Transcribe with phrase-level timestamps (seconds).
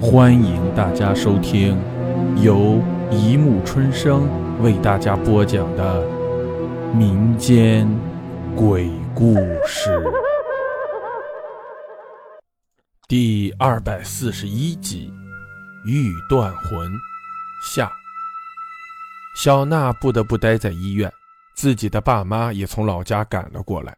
[0.00, 1.76] 欢迎大家收听
[2.40, 4.28] 由一木春生
[4.62, 6.06] 为大家播讲的
[6.94, 7.88] 民间
[8.54, 9.34] 鬼故
[9.66, 10.00] 事
[13.08, 15.12] 第二百四十一集
[15.88, 16.88] 《欲断魂》
[17.60, 17.90] 下。
[19.34, 21.12] 小娜不得不待在医院，
[21.56, 23.96] 自己的爸妈也从老家赶了过来。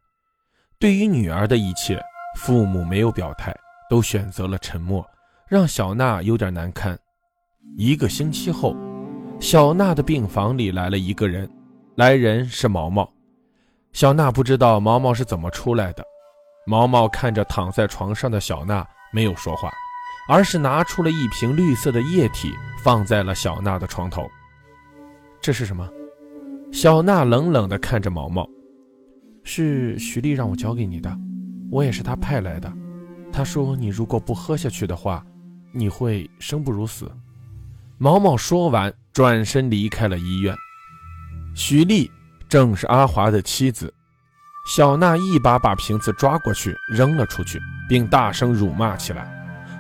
[0.79, 2.03] 对于女儿的一切，
[2.39, 3.55] 父母没有表态，
[3.91, 5.07] 都选择了沉默。
[5.51, 6.97] 让小娜有点难堪。
[7.77, 8.77] 一个星期后，
[9.41, 11.51] 小娜的病房里来了一个人，
[11.97, 13.13] 来人是毛毛。
[13.93, 16.05] 小娜不知道毛毛是怎么出来的。
[16.69, 19.73] 毛毛看着躺在床上的小娜，没有说话，
[20.29, 24.23] 而是拿出了一瓶绿色的液体，放在了小娜的床头。
[25.41, 25.91] 这是什么？
[26.71, 28.49] 小娜冷冷地看着毛毛，
[29.43, 31.13] 是徐丽让我交给你的，
[31.73, 32.73] 我也是她派来的。
[33.33, 35.27] 她说你如果不喝下去的话。
[35.73, 37.11] 你会生不如死。
[37.99, 40.55] 毛毛说完，转身离开了医院。
[41.55, 42.11] 徐丽
[42.49, 43.93] 正是阿华的妻子。
[44.67, 47.59] 小娜一把把瓶子抓过去，扔了出去，
[47.89, 49.37] 并大声辱骂起来。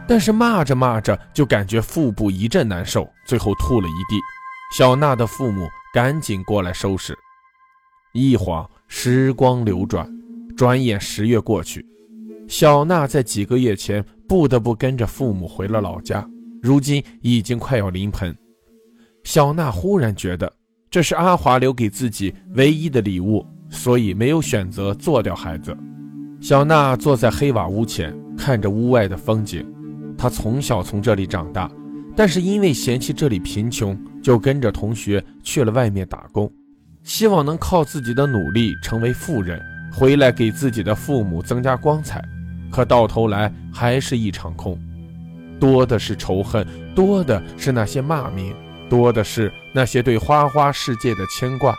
[0.08, 4.20] 但是骂着骂着，就感觉腹部一阵难受，最后吐了一地。
[4.76, 7.16] 小娜的父母赶紧过来收拾。
[8.12, 10.10] 一晃时光流转，
[10.56, 11.86] 转眼十月过去。
[12.50, 16.28] 小娜在几个月前不得不跟着父母回了老家，
[16.60, 18.36] 如今已经快要临盆。
[19.22, 20.52] 小娜忽然觉得
[20.90, 25.74] 这是阿华留给自己唯一的礼物，所以没有选择做掉孩子。
[26.40, 29.64] 小娜坐在黑瓦屋前，看着屋外的风景。
[30.18, 31.70] 她从小从这里长大，
[32.16, 36.52] 但是因为嫌弃这里贫穷，就跟着同学去了外面打工，
[37.04, 39.62] 希望能靠自己的努力成为富人，
[39.92, 42.20] 回来给自己的父母增加光彩。
[42.70, 44.78] 可到头来还是一场空，
[45.58, 48.54] 多的是仇恨，多的是那些骂名，
[48.88, 51.74] 多的是那些对花花世界的牵挂。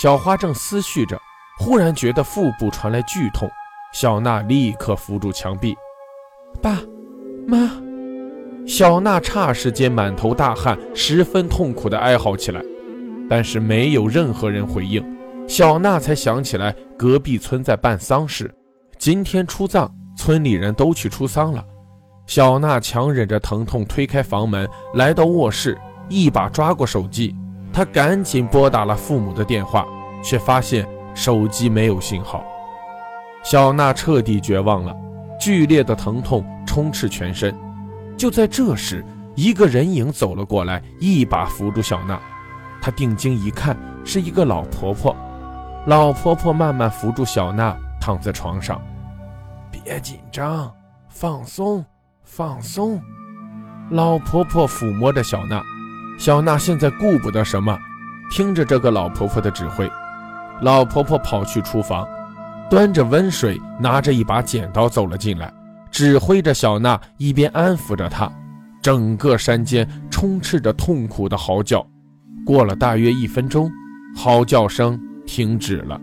[0.00, 1.20] 小花正思绪着，
[1.58, 3.50] 忽然觉得腹部传来剧痛，
[3.92, 5.76] 小娜立刻扶住墙壁，
[6.62, 6.78] 爸
[7.46, 7.70] 妈。
[8.66, 12.62] 小娜霎时间满头大汗，十分痛苦地哀嚎起来，
[13.28, 15.04] 但是没有任何人回应。
[15.48, 18.48] 小娜才想起来，隔壁村在办丧事。
[18.96, 21.64] 今天出葬，村里人都去出丧了。
[22.26, 25.76] 小娜强忍着疼痛推开房门，来到卧室，
[26.08, 27.34] 一把抓过手机。
[27.72, 29.86] 她赶紧拨打了父母的电话，
[30.22, 32.44] 却发现手机没有信号。
[33.42, 34.94] 小娜彻底绝望了，
[35.40, 37.56] 剧烈的疼痛充斥全身。
[38.16, 39.04] 就在这时，
[39.34, 42.20] 一个人影走了过来，一把扶住小娜。
[42.82, 45.16] 她定睛一看，是一个老婆婆。
[45.86, 48.80] 老婆婆慢慢扶住小娜，躺在床上。
[49.70, 50.72] 别紧张，
[51.08, 51.84] 放松，
[52.22, 53.00] 放松。
[53.90, 55.62] 老婆婆抚摸着小娜，
[56.18, 57.76] 小娜现在顾不得什么，
[58.30, 59.90] 听着这个老婆婆的指挥。
[60.60, 62.06] 老婆婆跑去厨房，
[62.68, 65.52] 端着温水，拿着一把剪刀走了进来，
[65.90, 68.30] 指挥着小娜，一边安抚着她。
[68.82, 71.86] 整个山间充斥着痛苦的嚎叫。
[72.46, 73.70] 过了大约一分钟，
[74.16, 76.00] 嚎叫声停止了。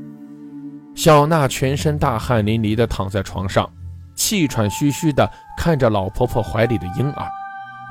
[0.97, 3.71] 小娜全身大汗淋漓地躺在床上，
[4.15, 7.27] 气喘吁吁地看着老婆婆怀里的婴儿。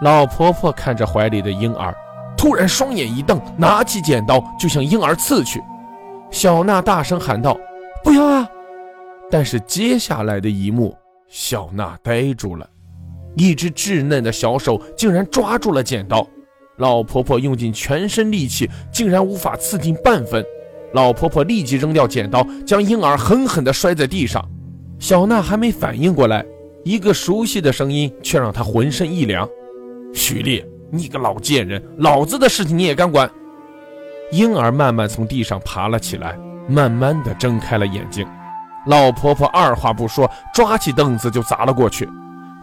[0.02, 1.94] 老婆婆看着怀里的婴儿，
[2.36, 5.62] 突然双眼一瞪，拿起剪刀就向婴儿刺去。
[6.32, 7.56] 小娜大声喊道
[8.02, 8.48] ：“不要啊！”
[9.30, 10.92] 但是接下来的一幕，
[11.28, 12.68] 小娜呆住了，
[13.36, 16.26] 一只稚嫩的小手竟然抓住了剪刀，
[16.78, 20.44] 老婆婆用尽全身力气，竟然无法刺进半分。
[20.96, 24.42] 老婆婆立即扔掉剪刀，将婴儿狠狠地摔在地上。
[24.98, 26.42] 小娜还没反应过来，
[26.86, 29.46] 一个熟悉的声音却让她浑身一凉
[30.14, 33.30] ：“徐丽，你个老贱人，老子的事情你也敢管？”
[34.32, 36.34] 婴儿慢慢从地上爬了起来，
[36.66, 38.26] 慢慢地睁开了眼睛。
[38.86, 42.08] 老婆婆二话不说，抓起凳子就砸了过去。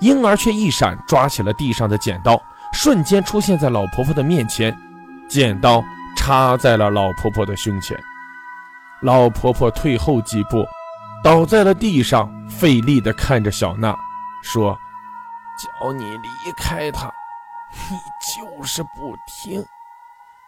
[0.01, 2.41] 婴儿却一闪，抓起了地上的剪刀，
[2.73, 4.75] 瞬间出现在老婆婆的面前，
[5.29, 5.83] 剪刀
[6.17, 7.95] 插在了老婆婆的胸前。
[9.03, 10.65] 老婆婆退后几步，
[11.21, 13.93] 倒在了地上，费力地看着小娜，
[14.41, 14.77] 说
[15.81, 17.11] ：“叫你离开他，
[17.91, 17.97] 你
[18.35, 19.63] 就是不听。”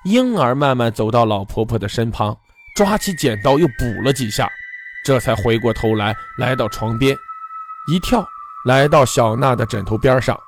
[0.06, 2.38] 婴儿慢慢走到老婆婆的身旁，
[2.75, 4.50] 抓起剪刀又补了几下，
[5.04, 7.13] 这才回过头来，来到床边，
[7.92, 8.25] 一跳，
[8.66, 10.40] 来到小娜的枕头边上。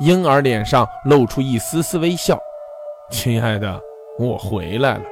[0.00, 2.38] 婴儿脸上露出一丝丝微笑
[3.10, 3.80] ：“亲爱的，
[4.18, 5.02] 我回来了。”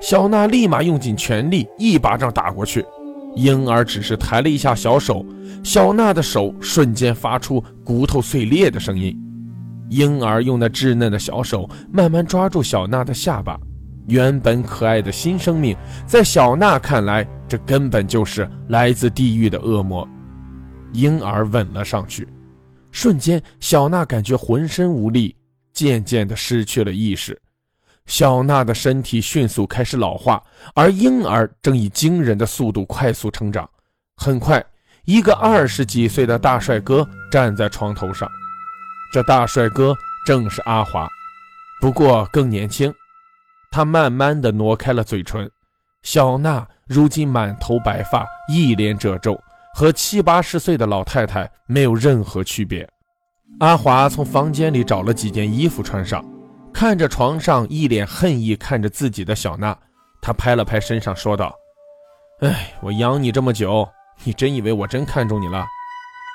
[0.00, 2.84] 小娜立马用尽全力，一巴掌打过去。
[3.36, 5.24] 婴儿只是抬了一下小手，
[5.62, 9.16] 小娜的手瞬间发出骨头碎裂的声音。
[9.90, 13.58] 婴儿用那稚嫩的小手慢慢抓住小娜的下巴。
[14.06, 15.76] 原本可爱的新生命，
[16.06, 20.08] 在小娜看来，这根本就是来自地狱的恶魔。
[20.92, 22.26] 婴儿吻了上去，
[22.90, 25.36] 瞬间，小娜感觉浑身无力，
[25.72, 27.40] 渐渐地失去了意识。
[28.10, 30.42] 小娜的身体迅速开始老化，
[30.74, 33.70] 而婴儿正以惊人的速度快速成长。
[34.16, 34.62] 很快，
[35.04, 38.28] 一个二十几岁的大帅哥站在床头上，
[39.12, 39.94] 这大帅哥
[40.26, 41.06] 正是阿华，
[41.80, 42.92] 不过更年轻。
[43.70, 45.48] 他慢慢的挪开了嘴唇，
[46.02, 49.40] 小娜如今满头白发，一脸褶皱，
[49.72, 52.88] 和七八十岁的老太太没有任何区别。
[53.60, 56.24] 阿华从房间里找了几件衣服穿上，
[56.72, 59.76] 看着床上一脸恨意看着自己的小娜，
[60.22, 61.54] 他拍了拍身上，说道
[62.40, 63.88] ：“哎，我养你这么久，
[64.24, 65.66] 你真以为我真看中你了？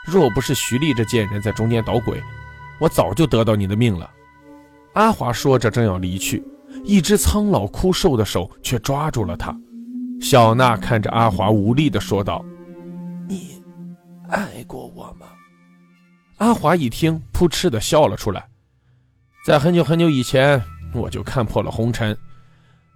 [0.06, 2.22] 若不是徐丽这贱人在中间捣鬼，
[2.80, 4.10] 我早就得到你的命了。”
[4.94, 6.44] 阿华说着，正要离去。
[6.84, 9.56] 一只苍老枯瘦的手却抓住了他。
[10.22, 12.46] 小娜看着阿华，无力地说道
[13.28, 13.64] ：“你
[14.30, 15.28] 爱过我吗？”
[16.38, 18.46] 阿华一听，扑哧地笑了出来。
[19.46, 20.60] 在很久很久以前，
[20.92, 22.18] 我就看破了红尘，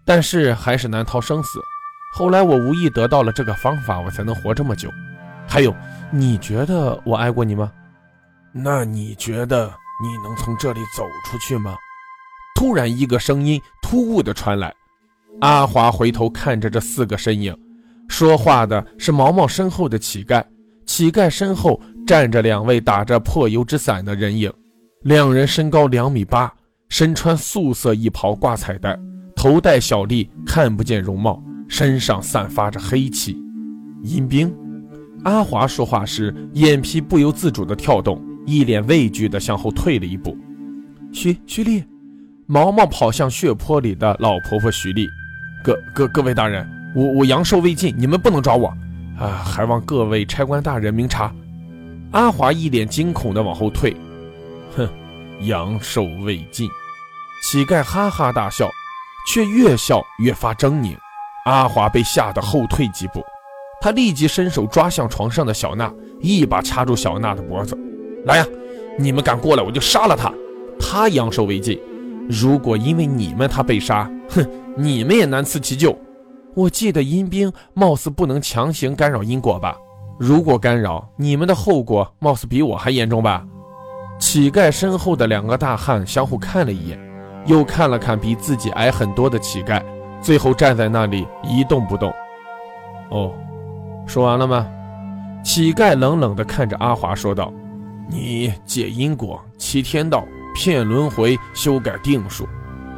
[0.04, 1.62] 但是还是难逃生死。
[2.12, 4.90] 后来我无意得到了这个方法，我才能活这么久。
[5.48, 5.72] 还有，
[6.10, 7.72] 你觉得我爱过你吗？
[8.52, 11.76] 那你觉得你能从这里走出去吗？
[12.56, 14.74] 突然，一个声音突兀地传来。
[15.42, 17.56] 阿华回头看着这四个身影，
[18.08, 20.44] 说话的是毛毛身后的乞丐。
[20.88, 24.52] 乞丐身后站着两位打着破油纸伞的人影，
[25.04, 26.54] 两人身高两米八，
[26.90, 29.00] 身穿素色衣袍，挂彩带，
[29.34, 33.38] 头戴小笠，看不见容貌，身上散发着黑气。
[34.04, 34.54] 阴兵。
[35.24, 40.38] 阿华说话时，眼皮不由自主地跳动，一脸畏惧地向后退了一步。
[41.14, 41.82] 徐徐丽。
[42.46, 45.08] 毛毛跑向血泊里的老婆婆徐丽，
[45.64, 48.68] 各各各位大人，我我阳寿未尽，你们不能抓我，
[49.20, 51.32] 啊，还望各位差官大人明察。
[52.12, 53.96] 阿华一脸惊恐地往后退，
[54.76, 54.90] 哼，
[55.42, 56.70] 阳寿未尽。
[57.44, 58.70] 乞丐哈哈大笑，
[59.28, 60.96] 却越笑越发狰狞。
[61.46, 63.24] 阿华被吓得后退几步，
[63.82, 67.78] 他立即伸手抓向床上的小娜，一把掐住小娜的脖子，
[68.26, 68.46] 来呀，
[68.98, 70.32] 你们敢过来，我就杀了他。
[70.80, 71.80] 他阳寿未尽。
[72.30, 74.46] 如果因为你们他被杀，哼，
[74.78, 75.98] 你们也难辞其咎。
[76.56, 79.76] 我记得阴兵貌似不能强行干扰因果吧？
[80.20, 83.46] 如果干扰，你们的后果貌似比我还严重吧？
[84.20, 87.00] 乞丐身后的两个大汉相互看了一眼，
[87.46, 89.82] 又看了看比自己矮很多的乞丐，
[90.22, 92.14] 最后站在那里一动不动。
[93.10, 93.34] 哦，
[94.06, 94.68] 说完了吗？
[95.44, 97.52] 乞丐冷冷地看着阿华说道
[98.08, 100.24] ：“你借因果，欺天道。”
[100.56, 102.46] 骗轮回，修改定数，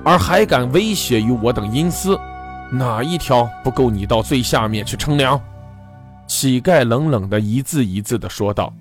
[0.06, 2.18] 而还敢威胁于我等阴司，
[2.71, 5.39] 哪一条不够你到最下面去称量？
[6.27, 8.73] 乞丐冷冷的一字一字的说道。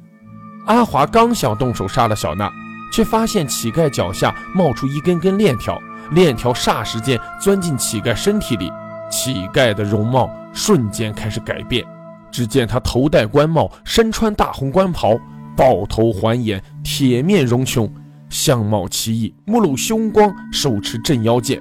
[0.71, 2.49] 阿华刚想动手杀了小娜，
[2.93, 5.77] 却发现乞丐脚下冒出一根根链条，
[6.13, 8.71] 链条霎时间钻进乞丐身体里，
[9.11, 11.85] 乞丐的容貌瞬间开始改变。
[12.31, 15.19] 只见他头戴官帽，身穿大红官袍，
[15.57, 17.93] 豹头环眼，铁面容穷。
[18.29, 21.61] 相貌奇异，目露凶光，手持镇妖剑。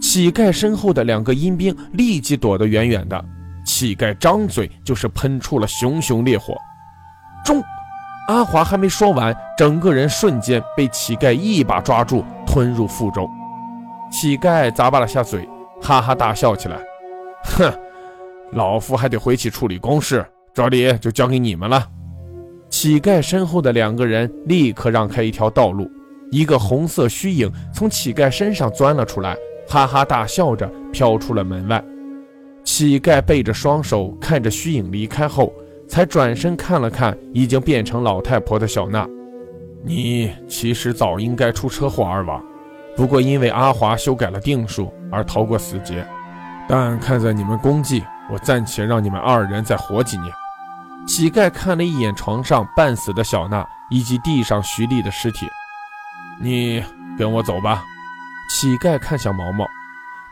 [0.00, 3.22] 乞丐身后的两个阴兵立即躲得远远的。
[3.66, 6.56] 乞丐张嘴就是喷出了熊熊烈火。
[7.44, 7.62] 中，
[8.28, 13.26] 阿华还没说完，整个人瞬间被乞丐一把抓住，吞入腹中。
[14.10, 15.48] 乞丐咂巴了下嘴，
[15.80, 16.76] 哈哈大笑起来。
[17.44, 17.72] 哼，
[18.52, 21.86] 老夫还得回去处理公事，这里就交给你们了。
[22.68, 25.90] 乞丐身后的两个人立刻让开一条道路。
[26.30, 29.34] 一个红色虚影从乞丐身上钻了出来，
[29.66, 31.82] 哈哈大笑着飘出了门外。
[32.62, 35.50] 乞丐背着双手看着虚影离开后，
[35.88, 39.06] 才转身看了看已经变成老太婆的小娜。
[39.82, 42.44] 你其实早应该出车祸而亡，
[42.96, 46.06] 不过因为阿华修改了定数而逃过死劫。
[46.68, 50.30] 但看在你们功绩，我暂且让你们二人再活几年。
[51.06, 55.46] 乞丐看了一眼床上半死的小娜以及地上徐丽的尸体。
[56.42, 56.84] 你
[57.16, 57.82] 跟我走吧。
[58.50, 59.66] 乞丐看向毛毛，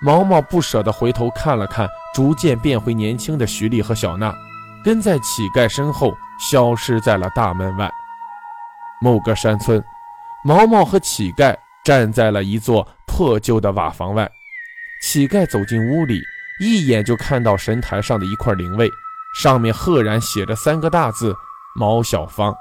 [0.03, 4.35] 毛毛不舍得回头看了看逐渐变回年轻的徐丽和小娜，
[4.87, 7.91] 跟在乞丐身后消失在了大门外。
[9.03, 9.83] 某个山村，
[10.45, 11.53] 毛毛和乞丐
[11.85, 14.31] 站在了一座破旧的瓦房外。
[15.03, 16.23] 乞丐走进屋里，
[16.61, 18.89] 一眼就看到神台上的一块灵位，
[19.41, 21.35] 上面赫然写着三个大字：
[21.75, 22.55] 毛小芳。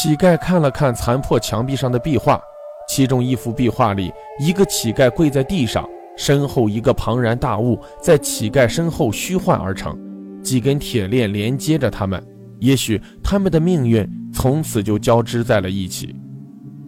[0.00, 2.40] 乞丐看了看残破墙壁上的壁画。
[2.88, 5.84] 其中一幅壁画里，一个乞丐跪在地上，
[6.16, 9.98] 身后一个庞然大物在乞丐身后虚幻而成，
[10.42, 12.24] 几根铁链连接着他们。
[12.58, 16.14] 也许他们的命运从此就交织在了一起。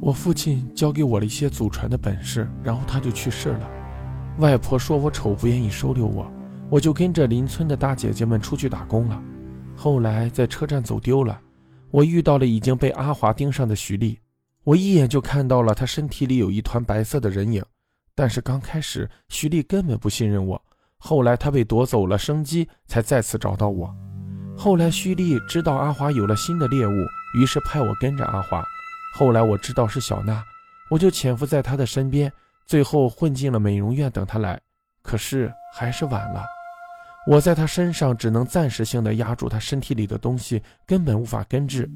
[0.00, 3.70] 我父亲教给我了一些祖传的本事，然后他就去世了。
[4.38, 6.30] 外婆说我丑，不愿意收留我，
[6.68, 9.22] 我就跟着邻村的大姐姐们出去打工了。
[9.76, 11.40] 后来在车站走丢了，
[11.90, 14.18] 我遇到了已经被阿华盯上的徐丽，
[14.64, 17.64] 我一眼就看到了她身体里有一团白色的人影。
[18.14, 20.60] 但是刚开始徐丽根本不信任我，
[21.04, 23.92] 后来他被夺走了生机，才再次找到我。
[24.56, 26.92] 后来徐丽知道阿华有了新的猎物，
[27.36, 28.62] 于是派我跟着阿华。
[29.12, 30.40] 后来我知道是小娜，
[30.88, 32.32] 我就潜伏在她的身边，
[32.66, 34.60] 最后混进了美容院等她来。
[35.02, 36.44] 可是还是晚了。
[37.26, 41.90] 我在她身上只能暂时性的压住她身体里的东西，根本无法根治。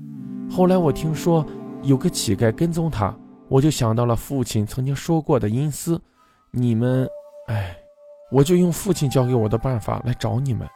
[0.51, 1.47] 后来我听说
[1.83, 3.17] 有个乞丐跟踪她，
[3.49, 6.03] 我就想到了父亲曾经说过的阴司。
[6.51, 7.09] 你们，
[7.47, 7.77] 哎，
[8.31, 10.67] 我就用父亲教给我的办法来找你们。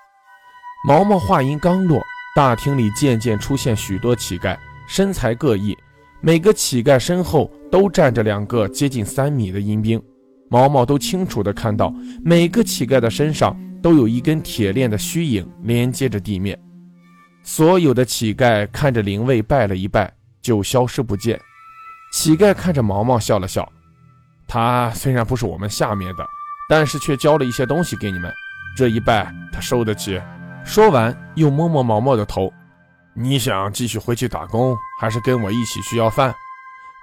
[0.87, 2.01] 毛毛话音刚落，
[2.35, 5.77] 大厅里渐渐出现许多乞丐，身材各异，
[6.21, 10.03] 每个乞丐身后都站着两个接近三米的阴兵。
[10.49, 11.93] 毛毛都清楚地看到，
[12.25, 13.57] 每个乞丐的身上。
[13.83, 16.55] 都有一根铁链的虚影连接着地面，
[17.43, 21.41] 所有的乞丐看着灵位拜了一拜，就消失不见。
[22.13, 23.67] 乞丐看着毛毛笑了笑，
[24.47, 26.27] 他虽然不是我们下面的，
[26.71, 28.33] 但是却交了一些东西给你们，
[28.77, 30.23] 这一拜他受得起。
[30.65, 32.53] 说完又摸摸毛毛的头，
[33.13, 36.33] 你想继续回去打工，还是跟我一起去要饭？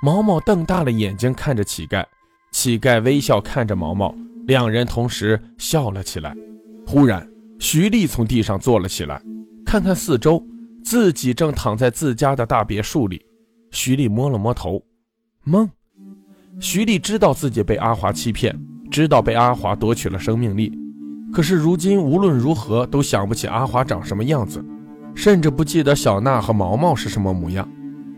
[0.01, 2.05] 毛毛瞪大了眼睛看着乞丐，
[2.53, 6.33] 乞丐微笑看着毛毛，两人同时笑了起来。
[6.85, 9.21] 忽然，徐丽从地上坐了起来，
[9.65, 10.41] 看看四周，
[10.85, 13.21] 自己正躺在自家的大别墅里。
[13.71, 14.81] 徐丽摸了摸头，
[15.43, 15.69] 梦。
[16.61, 18.57] 徐丽知道自己被阿华欺骗，
[18.89, 20.71] 知道被阿华夺取了生命力，
[21.33, 24.63] 可是如今无论如何都想不起阿华长什么样子，
[25.15, 27.67] 甚至不记得小娜和毛毛是什么模样。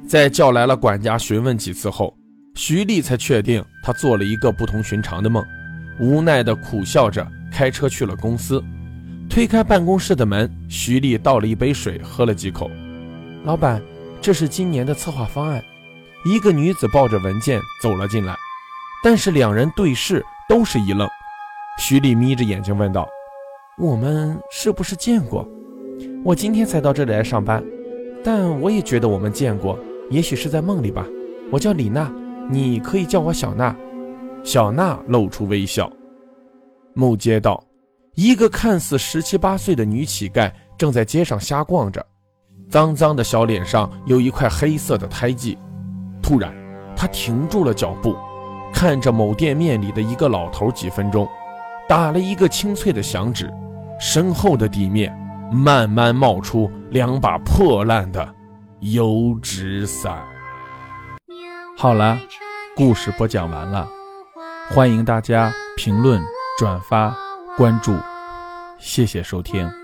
[0.08, 2.16] 在叫来了管家询问几次后，
[2.56, 5.44] 徐丽才确定他做了一个不同寻常的梦，
[6.00, 7.26] 无奈地苦笑着。
[7.52, 8.64] 开车去了公司，
[9.28, 12.70] 推开办公室的门，徐丽倒了一杯水，喝了几口。
[13.44, 13.82] 老板，
[14.22, 15.60] 这是今年的策划方案。
[16.26, 18.38] 一个女子抱着文件走了进来，
[19.04, 21.08] 但是两人对视，都是一愣。
[21.78, 23.08] 徐丽眯着眼睛问道
[23.78, 25.48] ：“我们是不是见过？
[26.26, 27.64] 我今天才到这里来上班，
[28.24, 29.80] 但我也觉得我们见过，
[30.10, 31.06] 也许是在梦里吧。
[31.52, 32.12] 我叫李娜，
[32.50, 33.74] 你可以叫我小娜。”
[34.44, 35.90] 小娜露出微笑。
[36.96, 37.64] 木街道，
[38.16, 42.04] 一个看似十七八岁的女乞丐正在街上瞎逛着，
[42.70, 45.58] 脏脏的小脸上有一块黑色的胎记。
[46.24, 46.54] 突然，
[46.96, 48.16] 她停住了脚步，
[48.80, 50.72] 看着某店面里的一个老头。
[50.72, 51.28] 几分钟，
[51.86, 53.54] 打了一个清脆的响指，
[54.00, 55.14] 身后的地面
[55.52, 58.34] 慢慢冒出两把破烂的
[58.80, 60.24] 油纸伞。
[61.78, 62.18] 好了，
[62.74, 63.86] 故事播讲完了，
[64.70, 66.22] 欢迎大家评论。
[66.58, 67.14] 转发
[67.58, 67.94] 关注，
[68.80, 69.79] 谢谢收听。